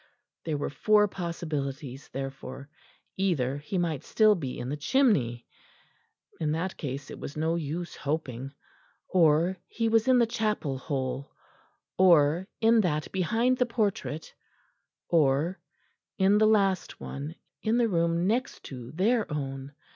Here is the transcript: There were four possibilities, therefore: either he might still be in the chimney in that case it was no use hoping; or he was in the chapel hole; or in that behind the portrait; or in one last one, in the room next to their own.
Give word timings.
There 0.45 0.57
were 0.57 0.71
four 0.71 1.07
possibilities, 1.07 2.09
therefore: 2.09 2.71
either 3.17 3.57
he 3.59 3.77
might 3.77 4.03
still 4.03 4.33
be 4.33 4.57
in 4.57 4.67
the 4.69 4.75
chimney 4.75 5.45
in 6.39 6.53
that 6.53 6.75
case 6.75 7.11
it 7.11 7.19
was 7.19 7.37
no 7.37 7.53
use 7.55 7.95
hoping; 7.97 8.51
or 9.07 9.59
he 9.67 9.87
was 9.89 10.07
in 10.07 10.17
the 10.17 10.25
chapel 10.25 10.79
hole; 10.79 11.31
or 11.99 12.47
in 12.61 12.81
that 12.81 13.11
behind 13.11 13.59
the 13.59 13.67
portrait; 13.67 14.33
or 15.07 15.59
in 16.17 16.39
one 16.39 16.49
last 16.51 16.99
one, 16.99 17.35
in 17.61 17.77
the 17.77 17.87
room 17.87 18.25
next 18.25 18.63
to 18.63 18.91
their 18.93 19.31
own. 19.31 19.71